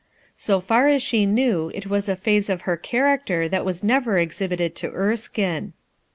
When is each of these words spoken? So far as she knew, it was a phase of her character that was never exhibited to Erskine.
So 0.33 0.59
far 0.59 0.87
as 0.87 1.03
she 1.03 1.27
knew, 1.27 1.71
it 1.75 1.85
was 1.85 2.09
a 2.09 2.15
phase 2.15 2.49
of 2.49 2.61
her 2.61 2.75
character 2.75 3.47
that 3.47 3.63
was 3.63 3.83
never 3.83 4.17
exhibited 4.17 4.75
to 4.77 4.89
Erskine. 4.89 5.73